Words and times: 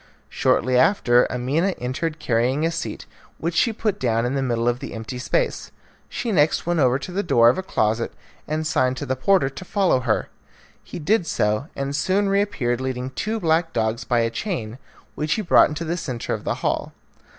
Shortly 0.29 0.77
after 0.79 1.31
Amina 1.31 1.75
entered 1.77 2.17
carrying 2.17 2.65
a 2.65 2.71
seat, 2.71 3.05
which 3.37 3.53
she 3.53 3.71
put 3.71 3.99
down 3.99 4.25
in 4.25 4.33
the 4.33 4.41
middle 4.41 4.67
of 4.67 4.79
the 4.79 4.95
empty 4.95 5.19
space. 5.19 5.71
She 6.09 6.31
next 6.31 6.65
went 6.65 6.79
over 6.79 6.97
to 6.97 7.11
the 7.11 7.21
door 7.21 7.49
of 7.49 7.59
a 7.59 7.61
closet 7.61 8.11
and 8.47 8.65
signed 8.65 8.97
to 8.97 9.05
the 9.05 9.15
porter 9.15 9.47
to 9.47 9.63
follow 9.63 9.99
her. 9.99 10.29
He 10.83 10.97
did 10.97 11.27
so, 11.27 11.67
and 11.75 11.95
soon 11.95 12.29
reappeared 12.29 12.81
leading 12.81 13.11
two 13.11 13.39
black 13.39 13.73
dogs 13.73 14.03
by 14.03 14.21
a 14.21 14.31
chain, 14.31 14.79
which 15.13 15.33
he 15.33 15.43
brought 15.43 15.69
into 15.69 15.85
the 15.85 15.97
centre 15.97 16.33
of 16.33 16.45
the 16.45 16.55
hall. 16.65 16.93